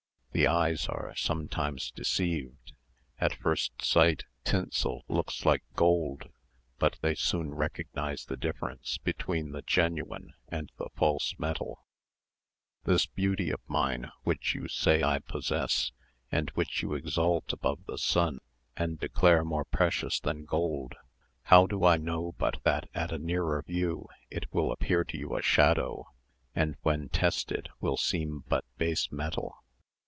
The 0.33 0.47
eyes 0.47 0.87
are 0.87 1.13
sometimes 1.17 1.91
deceived; 1.91 2.71
at 3.19 3.35
first 3.35 3.73
sight 3.83 4.23
tinsel 4.45 5.03
looks 5.09 5.45
like 5.45 5.63
gold; 5.75 6.29
but 6.79 6.97
they 7.01 7.15
soon 7.15 7.53
recognise 7.53 8.23
the 8.23 8.37
difference 8.37 8.97
between 8.97 9.51
the 9.51 9.61
genuine 9.61 10.33
and 10.47 10.71
the 10.77 10.87
false 10.95 11.35
metal. 11.37 11.85
This 12.85 13.05
beauty 13.05 13.51
of 13.51 13.59
mine, 13.67 14.09
which 14.23 14.55
you 14.55 14.69
say 14.69 15.03
I 15.03 15.19
possess, 15.19 15.91
and 16.31 16.49
which 16.51 16.81
you 16.81 16.93
exalt 16.93 17.51
above 17.51 17.85
the 17.85 17.97
sun, 17.97 18.39
and 18.77 18.97
declare 19.01 19.43
more 19.43 19.65
precious 19.65 20.17
than 20.17 20.45
gold, 20.45 20.95
how 21.43 21.67
do 21.67 21.83
I 21.83 21.97
know 21.97 22.35
but 22.37 22.63
that 22.63 22.87
at 22.95 23.11
a 23.11 23.19
nearer 23.19 23.61
view 23.67 24.07
it 24.29 24.45
will 24.53 24.71
appear 24.71 25.03
to 25.03 25.17
you 25.17 25.35
a 25.35 25.41
shadow, 25.41 26.05
and 26.55 26.77
when 26.83 27.09
tested 27.09 27.67
will 27.81 27.97
seem 27.97 28.45
but 28.47 28.63
base 28.77 29.11
metal? 29.11 29.57